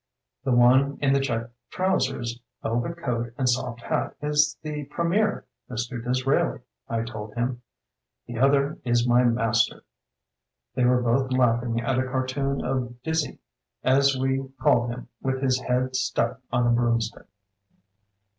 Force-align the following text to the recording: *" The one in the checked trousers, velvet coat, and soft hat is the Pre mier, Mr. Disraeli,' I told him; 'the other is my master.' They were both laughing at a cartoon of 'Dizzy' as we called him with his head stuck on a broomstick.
*" 0.15 0.29
The 0.45 0.51
one 0.51 0.97
in 0.99 1.13
the 1.13 1.19
checked 1.19 1.53
trousers, 1.69 2.39
velvet 2.63 2.97
coat, 2.97 3.35
and 3.37 3.47
soft 3.47 3.81
hat 3.81 4.15
is 4.19 4.57
the 4.63 4.85
Pre 4.85 5.07
mier, 5.07 5.45
Mr. 5.69 6.03
Disraeli,' 6.03 6.61
I 6.89 7.03
told 7.03 7.35
him; 7.35 7.61
'the 8.25 8.39
other 8.39 8.79
is 8.83 9.07
my 9.07 9.23
master.' 9.23 9.83
They 10.73 10.85
were 10.85 11.03
both 11.03 11.31
laughing 11.31 11.81
at 11.81 11.99
a 11.99 12.03
cartoon 12.09 12.65
of 12.65 12.99
'Dizzy' 13.03 13.41
as 13.83 14.17
we 14.17 14.49
called 14.59 14.89
him 14.89 15.07
with 15.21 15.39
his 15.43 15.59
head 15.61 15.95
stuck 15.95 16.41
on 16.51 16.65
a 16.65 16.71
broomstick. 16.71 17.27